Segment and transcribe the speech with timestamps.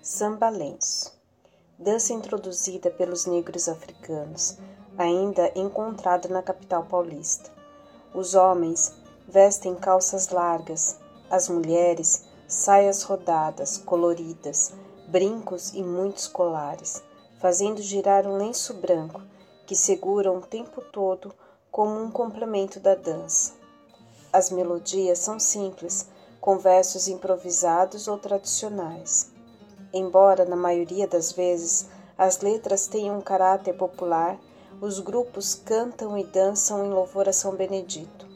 [0.00, 1.12] Sambalenço
[1.76, 4.56] dança introduzida pelos negros africanos,
[4.96, 7.50] ainda encontrada na capital paulista.
[8.14, 8.94] Os homens
[9.26, 14.72] vestem calças largas, as mulheres saias rodadas, coloridas,
[15.08, 17.02] brincos e muitos colares,
[17.40, 19.22] fazendo girar um lenço branco
[19.66, 21.32] que seguram o tempo todo
[21.70, 23.54] como um complemento da dança.
[24.30, 26.06] As melodias são simples,
[26.40, 29.30] com versos improvisados ou tradicionais.
[29.92, 31.88] Embora, na maioria das vezes,
[32.18, 34.38] as letras tenham um caráter popular,
[34.78, 38.26] os grupos cantam e dançam em louvor a São Benedito.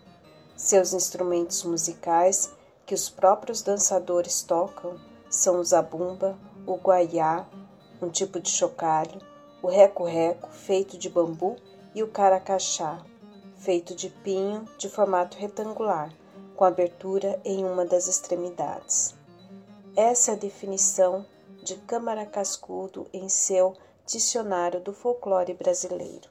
[0.57, 2.56] Seus instrumentos musicais,
[2.87, 7.45] que os próprios dançadores tocam, são o zabumba, o guaiá,
[8.01, 9.21] um tipo de chocalho,
[9.61, 11.57] o reco-reco, feito de bambu,
[11.95, 13.03] e o caracachá,
[13.57, 16.13] feito de pinho de formato retangular,
[16.55, 19.15] com abertura em uma das extremidades.
[19.97, 21.25] Essa é a definição
[21.63, 23.75] de Câmara Cascudo em seu
[24.07, 26.29] Dicionário do Folclore Brasileiro.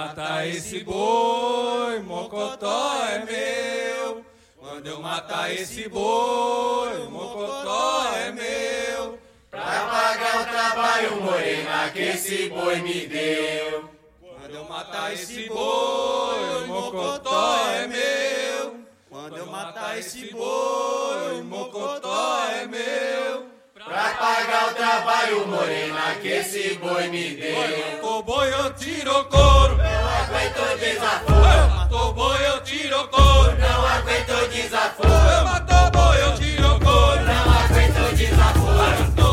[0.00, 4.24] Matar esse boi, Mocotó é meu.
[4.56, 9.18] Quando eu matar esse boi, Mocotó é meu.
[9.50, 13.90] Pra pagar o trabalho, morena, que esse boi me deu.
[14.20, 18.80] Quando eu matar esse boi, Mocotó é meu.
[19.10, 23.59] Quando eu matar esse boi, Mocotó é meu.
[23.90, 27.96] Pra pagar o trabalho, morena, que esse boi me deu.
[27.96, 29.76] Matou boi, eu tiro couro.
[29.78, 31.70] Não aguento desaforo.
[31.74, 33.58] Matou boi, eu tiro couro.
[33.58, 35.44] Não aguento desaforo.
[35.44, 37.20] Matou boi, eu tiro couro.
[37.24, 39.29] Não aguento desaforo.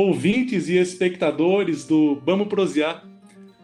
[0.00, 3.04] Ouvintes e espectadores do Vamos Prosear.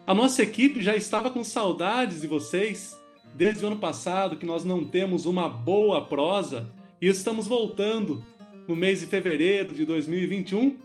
[0.07, 2.95] A nossa equipe já estava com saudades de vocês
[3.35, 6.71] desde o ano passado que nós não temos uma boa prosa
[7.01, 8.23] e estamos voltando
[8.69, 10.77] no mês de fevereiro de 2021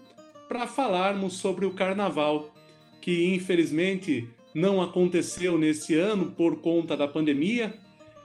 [0.48, 2.54] para falarmos sobre o carnaval,
[3.02, 7.74] que infelizmente não aconteceu nesse ano por conta da pandemia.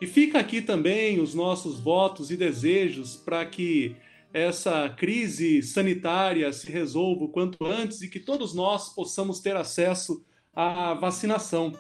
[0.01, 3.97] E fica aqui também os nossos votos e desejos para que
[4.37, 10.23] essa crise sanitária se resolva o quanto antes e que todos nós possamos ter acesso
[10.55, 11.73] à vacinação.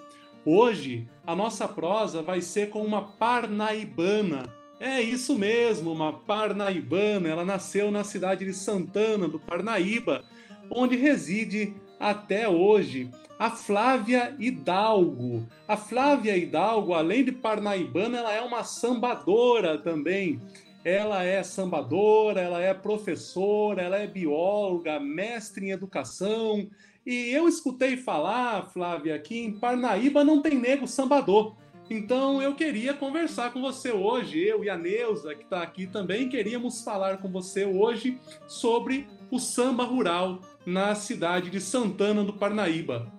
[0.42, 4.44] Hoje, a nossa prosa vai ser com uma parnaibana.
[4.80, 7.28] É isso mesmo, uma parnaibana.
[7.28, 10.24] Ela nasceu na cidade de Santana, do Parnaíba,
[10.70, 15.46] onde reside até hoje a Flávia Hidalgo.
[15.68, 20.40] A Flávia Hidalgo, além de parnaibana, ela é uma sambadora também.
[20.86, 26.68] Ela é sambadora, ela é professora, ela é bióloga, mestre em educação.
[27.04, 31.56] E eu escutei falar, Flávia, que em Parnaíba não tem nego sambador.
[31.90, 36.28] Então eu queria conversar com você hoje, eu e a Neuza, que está aqui também,
[36.28, 43.12] queríamos falar com você hoje sobre o samba rural na cidade de Santana do Parnaíba.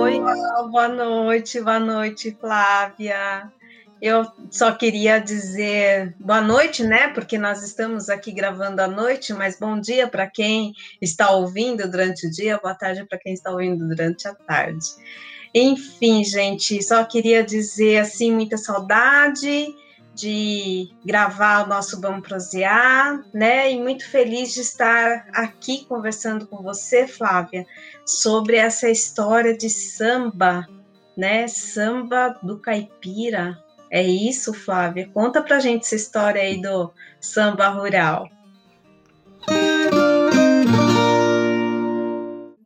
[0.00, 0.20] Oi,
[0.68, 3.52] boa noite, boa noite, Flávia.
[4.00, 7.08] Eu só queria dizer boa noite, né?
[7.08, 12.26] Porque nós estamos aqui gravando à noite, mas bom dia para quem está ouvindo durante
[12.26, 14.86] o dia, boa tarde para quem está ouvindo durante a tarde.
[15.54, 19.66] Enfim, gente, só queria dizer assim, muita saudade
[20.14, 23.70] de gravar o nosso Vamos Prosear, né?
[23.70, 27.66] E muito feliz de estar aqui conversando com você, Flávia,
[28.06, 30.66] sobre essa história de samba,
[31.16, 31.46] né?
[31.48, 33.58] Samba do caipira,
[33.90, 35.08] é isso, Flávia?
[35.12, 38.28] Conta pra gente essa história aí do samba rural.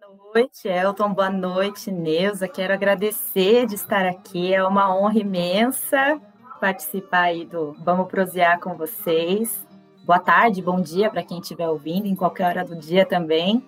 [0.01, 1.15] Boa noite, Elton.
[1.15, 2.47] Boa noite, Neuza.
[2.47, 4.53] Quero agradecer de estar aqui.
[4.53, 6.21] É uma honra imensa
[6.61, 9.65] participar aí do Vamos Prosear com vocês.
[10.05, 13.65] Boa tarde, bom dia para quem estiver ouvindo, em qualquer hora do dia também.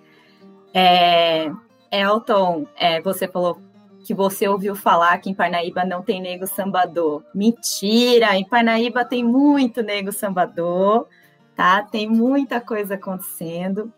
[0.74, 1.50] É,
[1.90, 3.58] Elton, é, você falou
[4.06, 7.24] que você ouviu falar que em Parnaíba não tem nego sambador.
[7.34, 8.36] Mentira!
[8.36, 11.08] Em Parnaíba tem muito nego sambador,
[11.56, 11.82] tá?
[11.82, 13.92] Tem muita coisa acontecendo.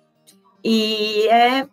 [0.64, 1.68] E é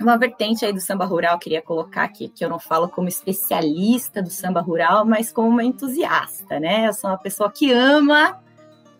[0.00, 4.22] uma vertente aí do samba rural, queria colocar aqui, que eu não falo como especialista
[4.22, 6.86] do samba rural, mas como uma entusiasta, né?
[6.86, 8.40] Eu sou uma pessoa que ama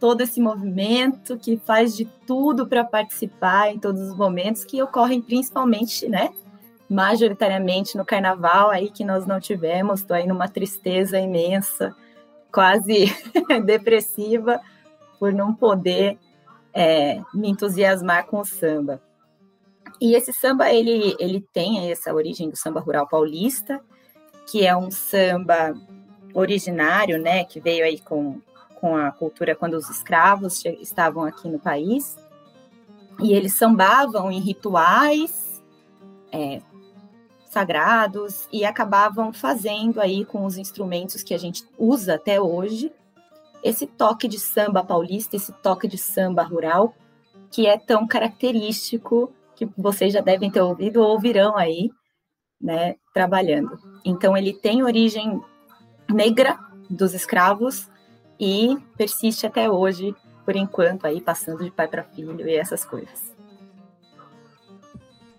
[0.00, 5.22] todo esse movimento, que faz de tudo para participar em todos os momentos que ocorrem
[5.22, 6.30] principalmente, né,
[6.88, 11.94] majoritariamente no carnaval aí que nós não tivemos, estou aí numa tristeza imensa,
[12.52, 13.06] quase
[13.64, 14.60] depressiva,
[15.18, 16.18] por não poder
[16.72, 19.00] é, me entusiasmar com o samba.
[20.00, 23.80] E esse samba, ele, ele tem essa origem do samba rural paulista,
[24.46, 25.74] que é um samba
[26.34, 28.40] originário, né, que veio aí com,
[28.74, 32.16] com a cultura quando os escravos estavam aqui no país,
[33.18, 35.62] e eles sambavam em rituais,
[36.30, 36.60] é,
[37.56, 42.92] sagrados e acabavam fazendo aí com os instrumentos que a gente usa até hoje
[43.64, 46.94] esse toque de samba paulista, esse toque de samba rural
[47.50, 51.90] que é tão característico que vocês já devem ter ouvido ou ouvirão aí,
[52.60, 53.78] né, trabalhando.
[54.04, 55.40] Então ele tem origem
[56.12, 56.58] negra
[56.90, 57.88] dos escravos
[58.38, 60.14] e persiste até hoje,
[60.44, 63.34] por enquanto aí passando de pai para filho e essas coisas.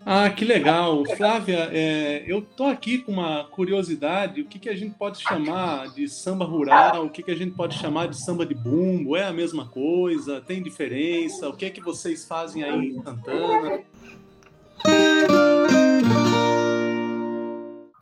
[0.09, 1.04] Ah, que legal.
[1.18, 4.39] Flávia, é, eu tô aqui com uma curiosidade.
[4.39, 7.07] O que, que a gente pode chamar de samba rural?
[7.07, 9.18] O que, que a gente pode chamar de samba de bumbo?
[9.18, 10.39] É a mesma coisa?
[10.39, 11.50] Tem diferença?
[11.50, 13.81] O que é que vocês fazem aí em Santana?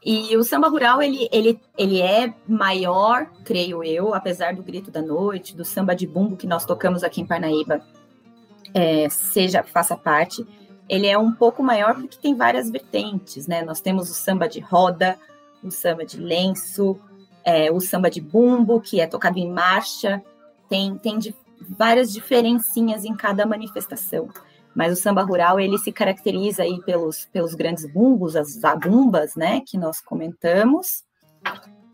[0.05, 5.01] E o samba rural, ele, ele, ele é maior, creio eu, apesar do grito da
[5.01, 7.81] noite, do samba de bumbo que nós tocamos aqui em Parnaíba,
[8.75, 10.45] é, seja, faça parte
[10.87, 13.63] ele é um pouco maior porque tem várias vertentes, né?
[13.63, 15.17] Nós temos o samba de roda,
[15.63, 16.99] o samba de lenço,
[17.43, 20.21] é, o samba de bumbo, que é tocado em marcha,
[20.69, 21.35] tem, tem de,
[21.77, 24.29] várias diferencinhas em cada manifestação.
[24.75, 29.61] Mas o samba rural, ele se caracteriza aí pelos, pelos grandes bumbos, as zabumbas, né,
[29.65, 31.03] que nós comentamos,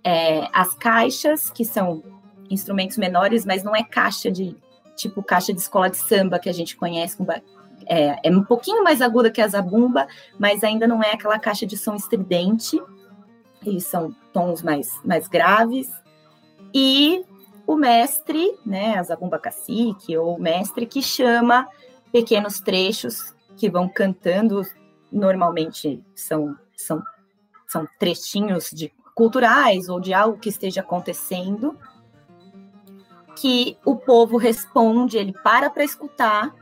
[0.03, 2.03] é, as caixas, que são
[2.49, 4.55] instrumentos menores, mas não é caixa de,
[4.95, 7.25] tipo caixa de escola de samba que a gente conhece com
[7.87, 10.07] é, é um pouquinho mais aguda que a zabumba,
[10.37, 12.81] mas ainda não é aquela caixa de som estridente.
[13.65, 15.89] Eles são tons mais, mais graves.
[16.73, 17.23] E
[17.67, 21.67] o mestre, né, a zabumba cacique, ou o mestre que chama
[22.11, 24.65] pequenos trechos que vão cantando,
[25.11, 27.01] normalmente são, são,
[27.67, 31.77] são trechinhos de culturais ou de algo que esteja acontecendo,
[33.35, 36.53] que o povo responde, ele para para escutar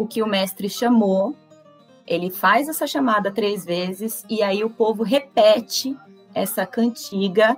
[0.00, 1.36] o que o mestre chamou,
[2.06, 5.94] ele faz essa chamada três vezes e aí o povo repete
[6.34, 7.54] essa cantiga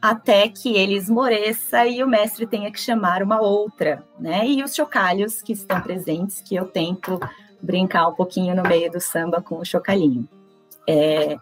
[0.00, 4.46] até que ele esmoreça e o mestre tenha que chamar uma outra, né?
[4.46, 7.18] E os chocalhos que estão presentes, que eu tento
[7.62, 10.28] brincar um pouquinho no meio do samba com o chocalhinho.
[10.86, 11.38] É,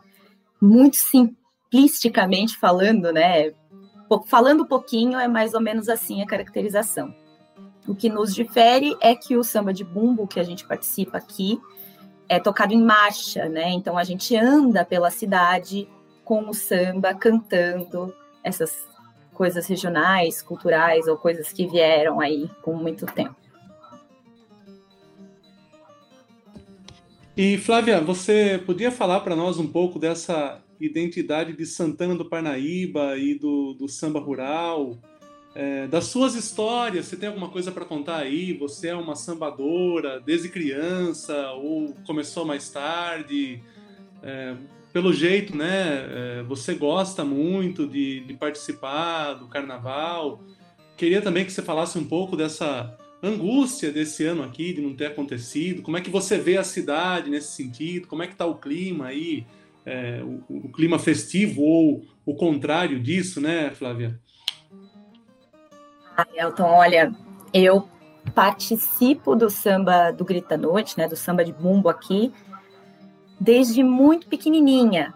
[0.62, 3.52] muito simplisticamente falando, né?
[4.28, 7.12] Falando um pouquinho, é mais ou menos assim a caracterização.
[7.86, 11.60] O que nos difere é que o samba de bumbo que a gente participa aqui
[12.28, 13.70] é tocado em marcha, né?
[13.70, 15.88] Então a gente anda pela cidade
[16.24, 18.86] com o samba cantando essas
[19.34, 23.36] coisas regionais, culturais ou coisas que vieram aí com muito tempo.
[27.36, 33.16] E Flávia, você podia falar para nós um pouco dessa identidade de Santana do Parnaíba
[33.18, 34.96] e do, do samba rural,
[35.54, 37.06] é, das suas histórias?
[37.06, 38.52] Você tem alguma coisa para contar aí?
[38.54, 43.62] Você é uma sambadora desde criança ou começou mais tarde?
[44.22, 44.54] É,
[44.92, 46.38] pelo jeito, né?
[46.38, 50.40] É, você gosta muito de, de participar do carnaval.
[50.96, 55.06] Queria também que você falasse um pouco dessa angústia desse ano aqui de não ter
[55.06, 55.82] acontecido?
[55.82, 58.06] Como é que você vê a cidade nesse sentido?
[58.06, 59.46] Como é que está o clima aí?
[59.86, 64.18] É, o, o, clima festivo ou o contrário disso, né, Flávia?
[66.16, 67.12] Ah, Elton, olha,
[67.52, 67.88] eu
[68.34, 72.32] participo do samba do Grita Noite, né, do samba de bumbo aqui,
[73.38, 75.14] desde muito pequenininha,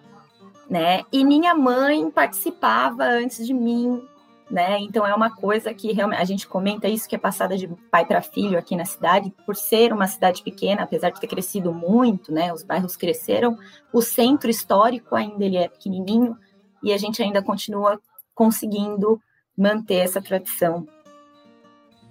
[0.69, 1.03] né?
[1.13, 4.03] E minha mãe participava antes de mim
[4.51, 4.79] né?
[4.81, 8.07] Então é uma coisa que realmente a gente comenta isso que é passada de pai
[8.07, 12.33] para filho aqui na cidade, por ser uma cidade pequena, apesar de ter crescido muito,
[12.33, 12.53] né?
[12.53, 13.59] Os bairros cresceram,
[13.93, 16.37] o centro histórico ainda ele é pequenininho
[16.83, 18.01] e a gente ainda continua
[18.35, 19.21] conseguindo
[19.59, 20.87] manter essa tradição.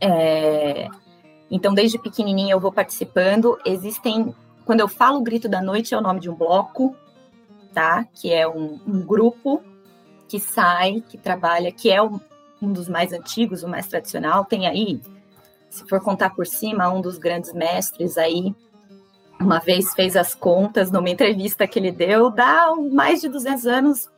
[0.01, 0.89] É...
[1.49, 3.57] Então desde pequenininha eu vou participando.
[3.65, 4.35] Existem,
[4.65, 6.93] quando eu falo Grito da Noite é o nome de um bloco,
[7.73, 8.05] tá?
[8.13, 9.63] Que é um, um grupo
[10.27, 12.19] que sai, que trabalha, que é um,
[12.61, 14.99] um dos mais antigos, o mais tradicional, tem aí,
[15.69, 18.53] se for contar por cima, um dos grandes mestres aí,
[19.39, 24.09] uma vez fez as contas numa entrevista que ele deu, dá mais de 200 anos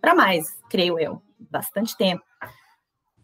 [0.00, 2.24] para mais, creio eu, bastante tempo,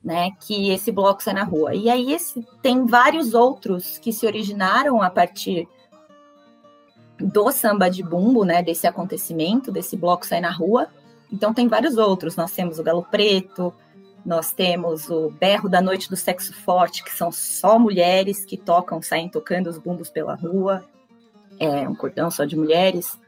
[0.03, 1.75] né, que esse bloco sai na rua.
[1.75, 5.69] E aí esse, tem vários outros que se originaram a partir
[7.19, 10.89] do samba de bumbo, né, desse acontecimento, desse bloco sai na rua,
[11.33, 12.37] então, tem vários outros.
[12.37, 13.73] Nós temos o Galo Preto,
[14.25, 19.01] nós temos o Berro da Noite do Sexo Forte, que são só mulheres que tocam,
[19.01, 20.85] saem tocando os bumbos pela rua.
[21.59, 23.19] É um cordão só de mulheres.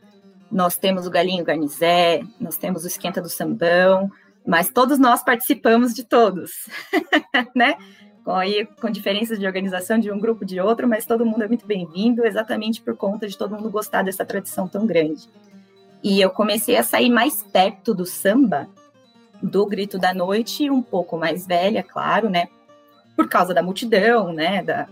[0.50, 4.10] Nós temos o Galinho Garnizé, nós temos o Esquenta do Sambão,
[4.46, 6.68] mas todos nós participamos de todos,
[7.54, 7.74] né?
[8.24, 11.48] Com, aí, com diferenças de organização de um grupo de outro, mas todo mundo é
[11.48, 15.28] muito bem-vindo, exatamente por conta de todo mundo gostar dessa tradição tão grande.
[16.02, 18.68] E eu comecei a sair mais perto do samba,
[19.42, 22.48] do grito da noite, um pouco mais velha, claro, né?
[23.16, 24.62] Por causa da multidão, né?
[24.62, 24.86] Da,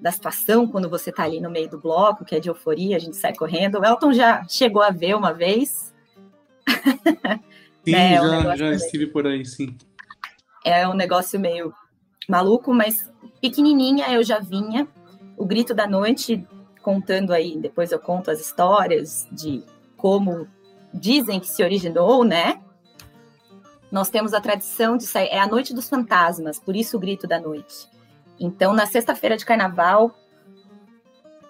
[0.00, 3.00] da situação quando você tá ali no meio do bloco, que é de euforia, a
[3.00, 3.78] gente sai correndo.
[3.78, 5.92] O Elton já chegou a ver uma vez.
[7.90, 8.16] Sim, né?
[8.16, 9.76] já, um já estive por aí, sim.
[10.64, 11.72] É um negócio meio
[12.28, 14.86] maluco, mas pequenininha eu já vinha.
[15.36, 16.44] O grito da noite,
[16.82, 19.62] contando aí, depois eu conto as histórias de
[19.96, 20.48] como
[20.92, 22.60] dizem que se originou, né?
[23.90, 27.26] Nós temos a tradição de sair, é a noite dos fantasmas, por isso o grito
[27.26, 27.88] da noite.
[28.38, 30.14] Então, na sexta-feira de carnaval,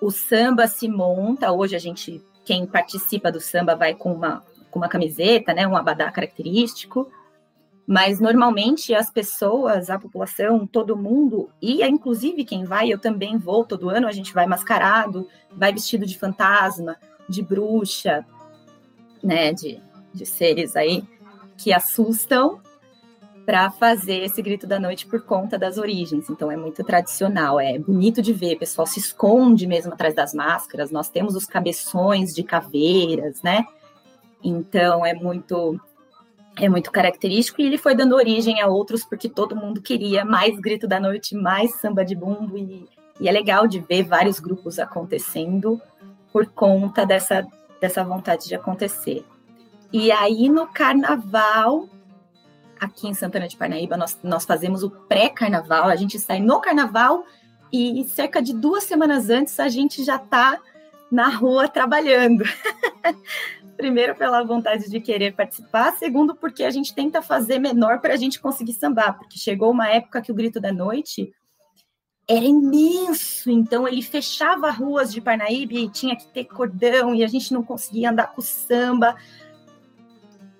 [0.00, 1.52] o samba se monta.
[1.52, 5.77] Hoje a gente, quem participa do samba vai com uma, com uma camiseta, né, um
[5.77, 7.11] abadá característico.
[7.87, 13.65] Mas normalmente as pessoas, a população, todo mundo, e inclusive quem vai, eu também vou
[13.65, 16.97] todo ano, a gente vai mascarado, vai vestido de fantasma,
[17.27, 18.27] de bruxa,
[19.23, 19.81] né, de,
[20.13, 21.03] de seres aí
[21.57, 22.61] que assustam
[23.49, 26.29] para fazer esse grito da noite por conta das origens.
[26.29, 30.35] Então é muito tradicional, é bonito de ver, o pessoal se esconde mesmo atrás das
[30.35, 30.91] máscaras.
[30.91, 33.65] Nós temos os cabeções de caveiras, né?
[34.42, 35.80] Então é muito
[36.61, 40.59] é muito característico e ele foi dando origem a outros porque todo mundo queria mais
[40.59, 42.88] grito da noite, mais samba de bumbo e,
[43.21, 45.80] e é legal de ver vários grupos acontecendo
[46.33, 47.47] por conta dessa
[47.80, 49.25] dessa vontade de acontecer.
[49.92, 51.88] E aí no carnaval,
[52.80, 57.25] aqui em Santana de Parnaíba, nós, nós fazemos o pré-carnaval, a gente sai no carnaval
[57.73, 60.59] e cerca de duas semanas antes a gente já está
[61.11, 62.45] na rua trabalhando.
[63.78, 68.16] Primeiro, pela vontade de querer participar, segundo, porque a gente tenta fazer menor para a
[68.16, 71.32] gente conseguir sambar, porque chegou uma época que o Grito da Noite
[72.28, 77.28] era imenso, então ele fechava ruas de Parnaíba e tinha que ter cordão e a
[77.28, 79.14] gente não conseguia andar com samba.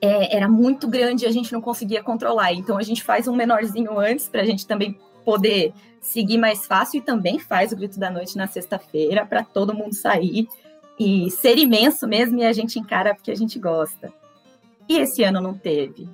[0.01, 2.53] É, era muito grande e a gente não conseguia controlar.
[2.53, 6.99] Então a gente faz um menorzinho antes para a gente também poder seguir mais fácil
[6.99, 10.47] e também faz o grito da noite na sexta-feira para todo mundo sair
[10.99, 14.13] e ser imenso mesmo e a gente encara porque a gente gosta.
[14.89, 16.09] E esse ano não teve,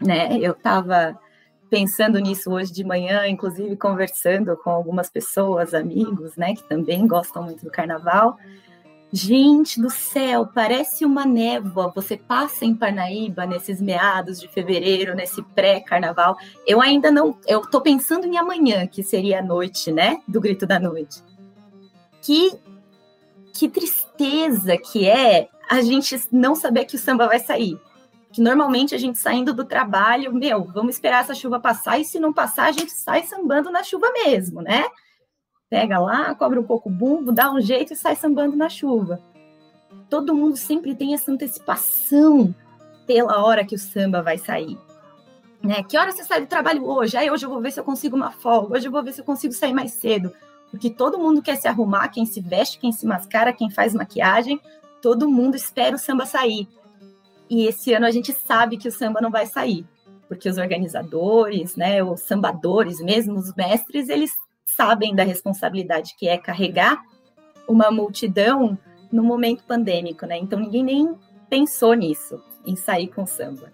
[0.00, 0.38] né?
[0.38, 1.18] Eu estava
[1.68, 7.42] pensando nisso hoje de manhã, inclusive conversando com algumas pessoas, amigos, né, que também gostam
[7.42, 8.38] muito do carnaval.
[9.10, 11.90] Gente do céu, parece uma névoa.
[11.94, 16.36] Você passa em Parnaíba nesses meados de fevereiro, nesse pré-carnaval.
[16.66, 17.38] Eu ainda não.
[17.46, 20.20] Eu tô pensando em amanhã, que seria a noite, né?
[20.28, 21.22] Do grito da noite.
[22.20, 22.52] Que,
[23.58, 27.76] que tristeza que é a gente não saber que o samba vai sair.
[28.30, 32.20] Que normalmente a gente saindo do trabalho, meu, vamos esperar essa chuva passar, e se
[32.20, 34.84] não passar, a gente sai sambando na chuva mesmo, né?
[35.68, 39.20] Pega lá, cobre um pouco o bumbo, dá um jeito e sai sambando na chuva.
[40.08, 42.54] Todo mundo sempre tem essa antecipação
[43.08, 44.78] pela hora que o samba vai sair.
[45.60, 45.82] Né?
[45.82, 47.16] Que hora você sai do trabalho hoje?
[47.16, 49.20] Aí hoje eu vou ver se eu consigo uma folga, hoje eu vou ver se
[49.20, 50.32] eu consigo sair mais cedo.
[50.70, 54.60] Porque todo mundo quer se arrumar, quem se veste, quem se mascara, quem faz maquiagem,
[55.00, 56.68] todo mundo espera o samba sair.
[57.48, 59.86] E esse ano a gente sabe que o samba não vai sair,
[60.28, 64.30] porque os organizadores, né, os sambadores, mesmo os mestres, eles
[64.66, 67.02] sabem da responsabilidade que é carregar
[67.66, 68.78] uma multidão
[69.10, 70.36] no momento pandêmico, né?
[70.38, 71.14] Então ninguém nem
[71.48, 73.72] pensou nisso, em sair com samba.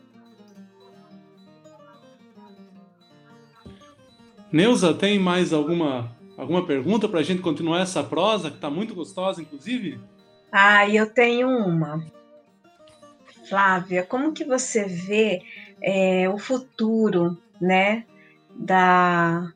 [4.52, 8.94] Neuza, tem mais alguma alguma pergunta para a gente continuar essa prosa que está muito
[8.94, 10.00] gostosa, inclusive?
[10.50, 12.04] Ah, eu tenho uma.
[13.48, 15.42] Flávia, como que você vê
[15.82, 18.04] é, o futuro, né,
[18.54, 19.52] da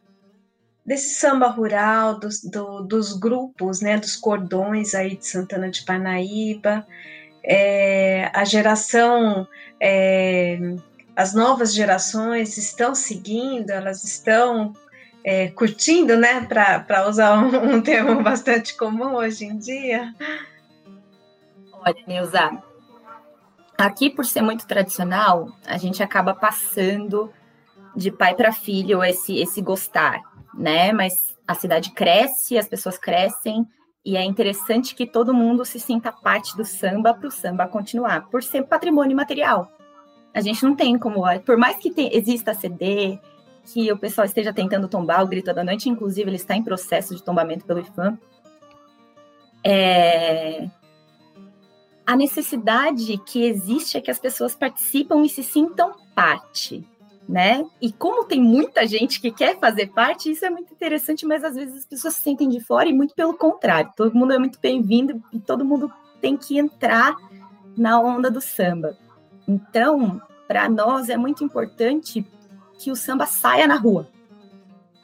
[0.84, 6.86] desse samba rural, dos, do, dos grupos, né, dos cordões aí de Santana de Parnaíba,
[7.44, 9.46] é, a geração,
[9.78, 10.58] é,
[11.14, 14.72] as novas gerações estão seguindo, elas estão
[15.28, 20.14] é, curtindo, né, para usar um, um, termo bastante comum hoje em dia.
[21.70, 22.50] Olha, Neuza,
[23.76, 27.30] aqui por ser muito tradicional, a gente acaba passando
[27.94, 30.22] de pai para filho esse, esse gostar
[30.54, 30.92] né?
[30.92, 31.14] Mas
[31.46, 33.66] a cidade cresce, as pessoas crescem,
[34.04, 38.28] e é interessante que todo mundo se sinta parte do samba para o samba continuar,
[38.30, 39.70] por ser patrimônio material.
[40.34, 43.18] A gente não tem como, por mais que exista CD,
[43.72, 47.14] que o pessoal esteja tentando tombar o Grito da Noite, inclusive ele está em processo
[47.14, 48.18] de tombamento pelo IFAM,
[49.62, 50.68] é...
[52.06, 56.86] a necessidade que existe é que as pessoas participam e se sintam parte,
[57.28, 57.64] né?
[57.80, 61.54] E como tem muita gente que quer fazer parte, isso é muito interessante, mas às
[61.54, 63.92] vezes as pessoas se sentem de fora e muito pelo contrário.
[63.94, 67.14] Todo mundo é muito bem-vindo e todo mundo tem que entrar
[67.76, 68.96] na onda do samba.
[69.46, 72.26] Então, para nós é muito importante
[72.78, 74.08] que o samba saia na rua.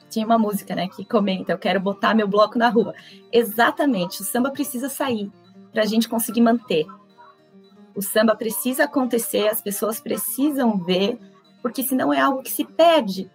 [0.09, 2.93] Tinha uma música, né, que comenta: "Eu quero botar meu bloco na rua".
[3.31, 5.31] Exatamente, o samba precisa sair
[5.71, 6.85] para a gente conseguir manter.
[7.95, 11.19] O samba precisa acontecer, as pessoas precisam ver
[11.61, 13.29] porque senão é algo que se perde.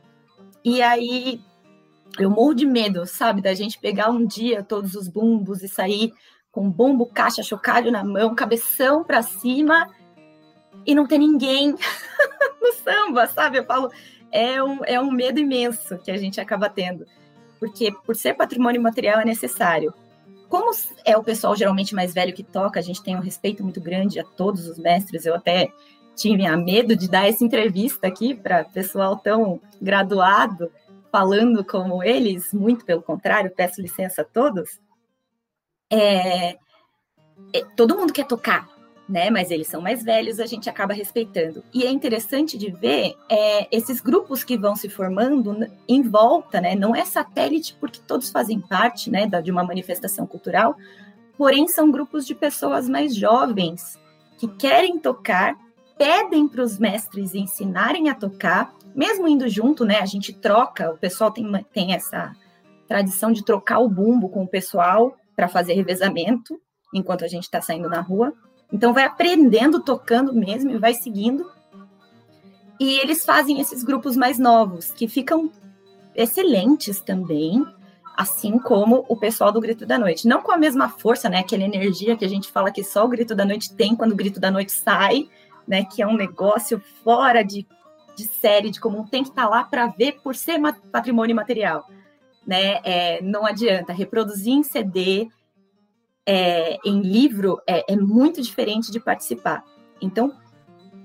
[0.65, 1.41] E aí
[2.19, 6.13] eu morro de medo, sabe, da gente pegar um dia todos os bumbos e sair
[6.53, 9.89] com bombo, caixa, chocalho na mão, cabeção para cima
[10.87, 11.75] e não ter ninguém
[12.61, 13.59] no samba, sabe?
[13.59, 13.91] Eu falo,
[14.33, 17.07] é um, é um medo imenso que a gente acaba tendo,
[17.59, 19.93] porque por ser patrimônio material é necessário.
[20.49, 20.73] Como
[21.05, 24.19] é o pessoal geralmente mais velho que toca, a gente tem um respeito muito grande
[24.19, 25.69] a todos os mestres, eu até
[26.17, 30.71] tinha medo de dar essa entrevista aqui para pessoal tão graduado,
[31.11, 34.81] falando como eles, muito pelo contrário, peço licença a todos.
[35.91, 36.57] É,
[37.53, 38.69] é, todo mundo quer tocar,
[39.11, 39.29] né?
[39.31, 41.63] Mas eles são mais velhos, a gente acaba respeitando.
[41.75, 46.75] E é interessante de ver é, esses grupos que vão se formando em volta, né?
[46.75, 50.77] Não é satélite porque todos fazem parte, né, de uma manifestação cultural,
[51.37, 53.99] porém são grupos de pessoas mais jovens
[54.39, 55.57] que querem tocar
[56.01, 59.99] pedem para os mestres ensinarem a tocar, mesmo indo junto, né?
[59.99, 62.35] A gente troca, o pessoal tem, tem essa
[62.89, 66.59] tradição de trocar o bumbo com o pessoal para fazer revezamento
[66.95, 68.33] enquanto a gente está saindo na rua.
[68.73, 71.51] Então vai aprendendo tocando mesmo e vai seguindo.
[72.79, 75.51] E eles fazem esses grupos mais novos, que ficam
[76.15, 77.65] excelentes também,
[78.17, 80.27] assim como o pessoal do Grito da Noite.
[80.27, 81.39] Não com a mesma força, né?
[81.39, 84.17] Aquela energia que a gente fala que só o Grito da Noite tem quando o
[84.17, 85.29] Grito da Noite sai,
[85.67, 87.67] né, que é um negócio fora de,
[88.17, 90.59] de série, de comum, tem que estar tá lá para ver por ser
[90.91, 91.87] patrimônio material.
[92.47, 92.81] Né?
[92.83, 95.29] É, não adianta, reproduzir em CD,
[96.33, 99.65] é, em livro, é, é muito diferente de participar.
[100.01, 100.33] Então,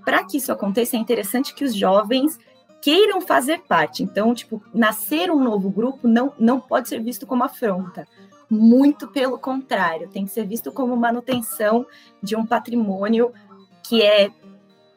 [0.05, 2.37] para que isso aconteça, é interessante que os jovens
[2.79, 4.03] queiram fazer parte.
[4.03, 8.07] Então, tipo, nascer um novo grupo não, não pode ser visto como afronta.
[8.47, 11.87] Muito pelo contrário, tem que ser visto como manutenção
[12.21, 13.33] de um patrimônio
[13.81, 14.29] que é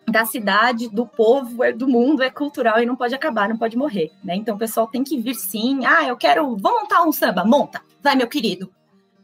[0.07, 3.79] da cidade, do povo, é do mundo, é cultural e não pode acabar, não pode
[3.79, 4.37] morrer, né?
[4.37, 5.87] Então o pessoal tem que vir sim.
[5.87, 8.71] Ah, eu quero, vou montar um samba, monta, vai meu querido,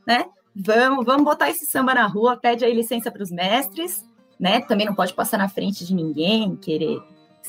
[0.07, 0.25] né?
[0.55, 4.05] Vamos, vamos botar esse samba na rua, pede aí licença para os mestres,
[4.39, 4.61] né?
[4.61, 7.03] Também não pode passar na frente de ninguém, querer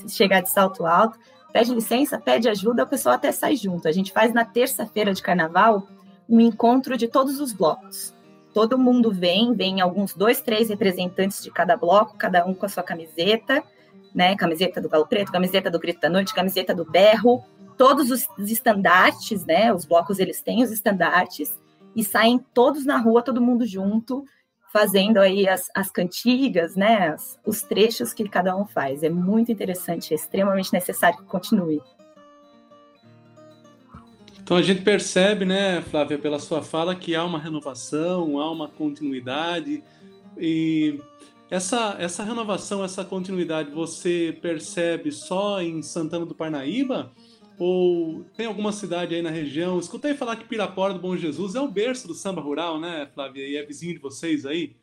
[0.08, 1.20] chegar de salto alto.
[1.54, 3.88] Pede licença, pede ajuda, o pessoal até sai junto.
[3.88, 5.88] A gente faz na terça-feira de carnaval
[6.28, 8.14] um encontro de todos os blocos.
[8.54, 12.70] Todo mundo vem, vem alguns dois, três representantes de cada bloco, cada um com a
[12.70, 13.64] sua camiseta,
[14.16, 14.36] né?
[14.36, 17.44] Camiseta do Galo Preto, camiseta do Grito da Noite, camiseta do Berro,
[17.78, 19.72] todos os estandartes, né?
[19.72, 21.56] Os blocos eles têm os estandartes
[21.96, 24.26] e saem todos na rua, todo mundo junto,
[24.74, 27.16] fazendo aí as, as cantigas, né?
[27.46, 29.04] Os trechos que cada um faz.
[29.04, 31.82] É muito interessante, é extremamente necessário que continue.
[34.46, 38.68] Então a gente percebe, né, Flávia, pela sua fala, que há uma renovação, há uma
[38.68, 39.84] continuidade.
[40.38, 41.00] E
[41.50, 47.12] essa, essa renovação, essa continuidade, você percebe só em Santana do Parnaíba?
[47.58, 49.80] Ou tem alguma cidade aí na região?
[49.80, 53.48] Escutei falar que Pirapora do Bom Jesus é o berço do samba rural, né, Flávia?
[53.48, 54.76] E é vizinho de vocês aí?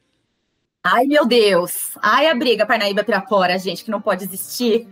[0.82, 1.96] Ai, meu Deus!
[2.02, 4.88] Ai, a briga Parnaíba-Pirapora, gente, que não pode existir.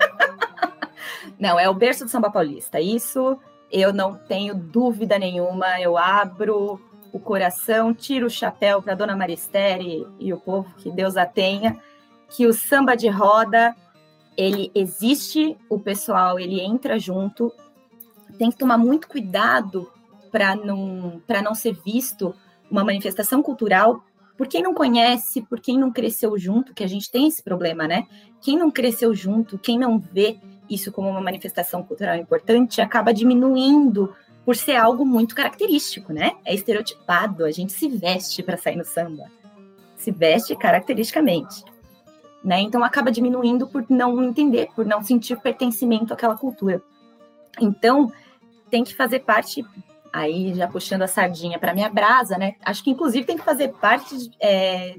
[1.39, 2.81] não, é o berço do samba paulista.
[2.81, 3.39] Isso
[3.73, 5.81] eu não tenho dúvida nenhuma.
[5.81, 6.81] Eu abro
[7.13, 11.81] o coração, tiro o chapéu para Dona Maristere e o povo, que Deus a tenha,
[12.29, 13.75] que o samba de roda
[14.37, 17.53] ele existe, o pessoal ele entra junto,
[18.41, 19.93] tem que tomar muito cuidado
[20.33, 22.35] para não, não ser visto
[22.71, 24.03] uma manifestação cultural
[24.35, 27.87] por quem não conhece, por quem não cresceu junto, que a gente tem esse problema,
[27.87, 28.07] né?
[28.41, 30.39] Quem não cresceu junto, quem não vê
[30.71, 36.33] isso como uma manifestação cultural importante, acaba diminuindo por ser algo muito característico, né?
[36.43, 39.25] É estereotipado, a gente se veste para sair no samba.
[39.97, 41.63] Se veste caracteristicamente.
[42.43, 42.63] Né?
[42.63, 46.83] Então acaba diminuindo por não entender, por não sentir pertencimento àquela cultura.
[47.61, 48.11] Então,
[48.71, 49.65] tem que fazer parte,
[50.13, 52.55] aí já puxando a sardinha para minha brasa, né?
[52.65, 54.97] Acho que inclusive tem que fazer parte de, é,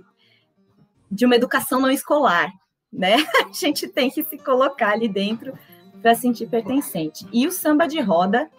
[1.09, 2.51] de uma educação não escolar,
[2.91, 3.15] né?
[3.49, 5.53] A gente tem que se colocar ali dentro
[6.01, 7.25] para sentir pertencente.
[7.31, 8.49] E o samba de roda,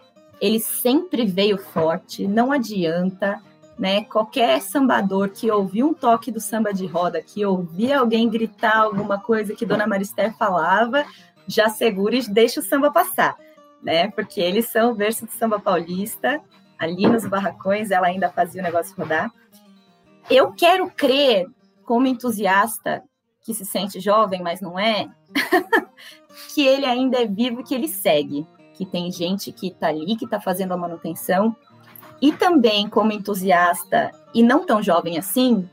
[0.40, 3.40] ele sempre veio forte, não adianta,
[3.78, 4.04] né?
[4.04, 9.18] Qualquer sambador que ouviu um toque do samba de roda, que ouvia alguém gritar alguma
[9.18, 11.04] coisa que Dona Maristé falava,
[11.46, 13.36] já segura e deixa o samba passar
[13.82, 14.10] né?
[14.10, 16.40] Porque eles são o berço do samba paulista,
[16.78, 19.30] ali nos barracões ela ainda fazia o negócio rodar.
[20.30, 21.46] Eu quero crer,
[21.84, 23.02] como entusiasta
[23.42, 25.08] que se sente jovem, mas não é,
[26.54, 30.24] que ele ainda é vivo, que ele segue, que tem gente que está ali, que
[30.24, 31.56] está fazendo a manutenção,
[32.20, 35.68] e também como entusiasta e não tão jovem assim,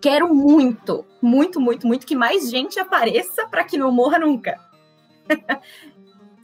[0.00, 4.60] quero muito, muito, muito, muito que mais gente apareça para que não morra nunca.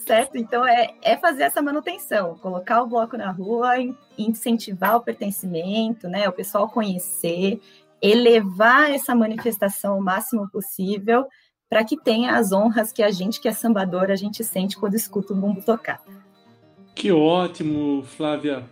[0.05, 0.37] certo?
[0.37, 3.75] Então é, é fazer essa manutenção, colocar o bloco na rua,
[4.19, 6.29] incentivar o pertencimento, né?
[6.29, 7.61] O pessoal conhecer,
[8.01, 11.27] elevar essa manifestação o máximo possível
[11.69, 14.95] para que tenha as honras que a gente que é sambador a gente sente quando
[14.95, 16.03] escuta o bumbo tocar.
[16.95, 18.65] Que ótimo, Flávia.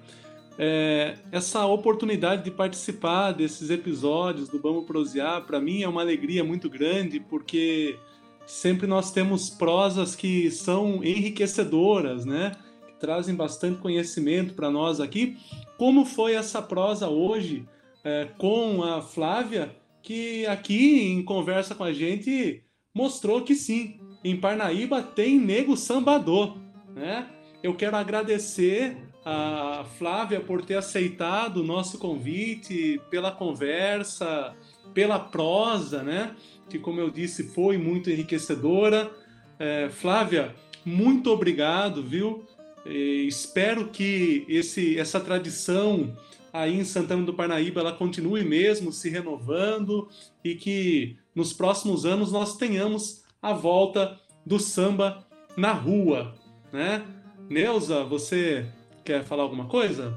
[0.59, 6.45] É, essa oportunidade de participar desses episódios do Vamos Prosear, para mim é uma alegria
[6.45, 7.99] muito grande, porque
[8.47, 12.53] sempre nós temos prosas que são enriquecedoras, né?
[12.87, 15.37] Que trazem bastante conhecimento para nós aqui.
[15.79, 17.67] Como foi essa prosa hoje
[18.05, 22.63] é, com a Flávia, que aqui em conversa com a gente
[22.95, 26.57] mostrou que sim, em Parnaíba tem nego sambador,
[26.95, 27.27] né?
[27.63, 34.55] Eu quero agradecer a Flávia por ter aceitado o nosso convite, pela conversa,
[34.93, 36.35] pela prosa, né?
[36.69, 39.11] Que, como eu disse, foi muito enriquecedora.
[39.59, 42.47] É, Flávia, muito obrigado, viu?
[42.85, 46.17] E espero que esse, essa tradição
[46.53, 50.09] aí em Santana do Parnaíba ela continue mesmo se renovando
[50.45, 56.35] e que nos próximos anos nós tenhamos a volta do samba na rua,
[56.73, 57.05] né?
[57.49, 58.67] Neuza, você
[59.05, 60.17] quer falar alguma coisa?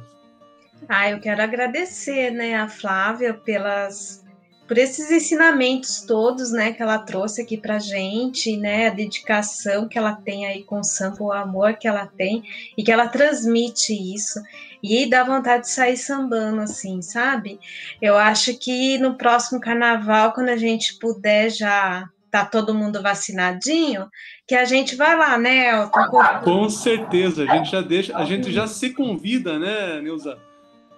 [0.90, 4.25] Ah, eu quero agradecer, né, a Flávia pelas
[4.68, 9.98] por esses ensinamentos todos, né, que ela trouxe aqui pra gente, né, a dedicação que
[9.98, 12.44] ela tem aí com o samba, o amor que ela tem
[12.78, 14.40] e que ela transmite isso
[14.82, 17.60] e dá vontade de sair sambando assim, sabe?
[18.02, 24.10] Eu acho que no próximo carnaval, quando a gente puder já tá todo mundo vacinadinho,
[24.46, 26.08] que a gente vai lá, né, Elton?
[26.44, 30.38] Com certeza, a gente já deixa, a gente já se convida, né, Neuza?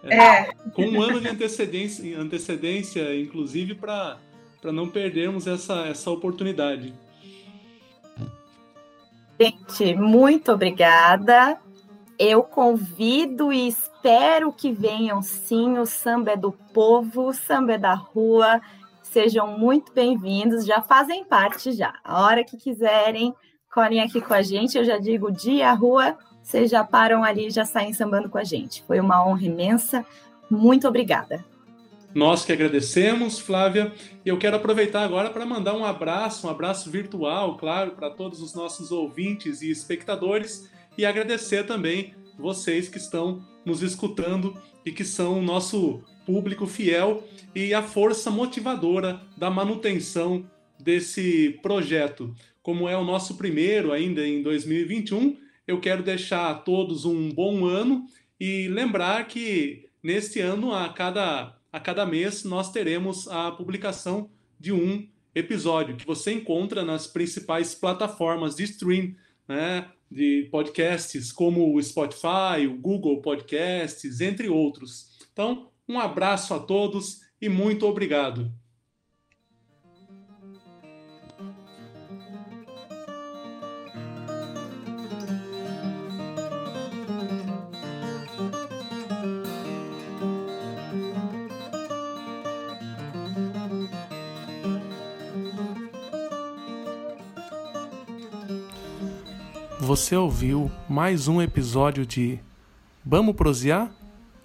[0.04, 0.46] É.
[0.74, 4.18] Com um ano de antecedência, antecedência inclusive, para
[4.64, 6.94] não perdermos essa, essa oportunidade.
[9.40, 11.60] Gente, muito obrigada.
[12.18, 15.78] Eu convido e espero espero que venham sim.
[15.78, 18.62] O samba é do povo, o samba é da rua.
[19.04, 21.94] Sejam muito bem-vindos, já fazem parte já.
[22.04, 23.34] A hora que quiserem,
[23.74, 24.78] colhem aqui com a gente.
[24.78, 28.82] Eu já digo dia, rua, vocês já param ali, já saem sambando com a gente.
[28.88, 30.06] Foi uma honra imensa.
[30.50, 31.44] Muito obrigada.
[32.16, 33.92] Nós que agradecemos, Flávia,
[34.26, 38.42] e eu quero aproveitar agora para mandar um abraço, um abraço virtual, claro, para todos
[38.42, 44.56] os nossos ouvintes e espectadores e agradecer também vocês que estão nos escutando
[44.86, 52.34] e que são o nosso público fiel e a força motivadora da manutenção desse projeto.
[52.64, 57.66] Como é o nosso primeiro ainda em 2021, eu quero deixar a todos um bom
[57.66, 58.06] ano
[58.40, 64.72] e lembrar que neste ano, a cada, a cada mês, nós teremos a publicação de
[64.72, 69.14] um episódio que você encontra nas principais plataformas de stream,
[69.48, 69.90] né?
[70.10, 75.18] de podcasts como o Spotify, o Google Podcasts, entre outros.
[75.34, 78.52] Então, um abraço a todos e muito obrigado.
[99.88, 102.40] Você ouviu mais um episódio de
[103.06, 103.90] Vamos Prosear?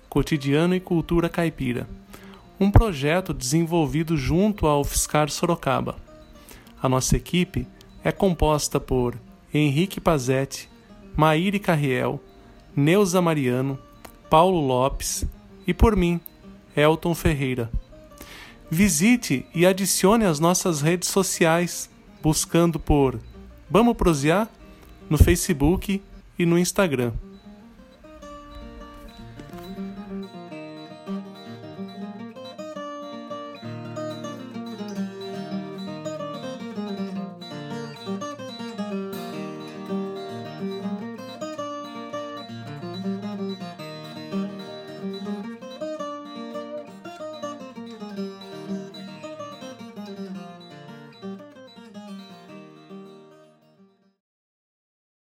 [0.08, 1.88] Cotidiano e Cultura Caipira,
[2.60, 5.96] um projeto desenvolvido junto ao UFSCar Sorocaba.
[6.80, 7.66] A nossa equipe
[8.04, 9.18] é composta por
[9.52, 10.70] Henrique Pazetti,
[11.16, 12.20] Maíre Carriel,
[12.76, 13.76] Neuza Mariano,
[14.30, 15.24] Paulo Lopes
[15.66, 16.20] e por mim,
[16.76, 17.68] Elton Ferreira.
[18.70, 21.90] Visite e adicione as nossas redes sociais,
[22.22, 23.18] buscando por
[23.68, 24.48] Vamos Prosear?
[25.08, 26.00] No Facebook
[26.38, 27.12] e no Instagram.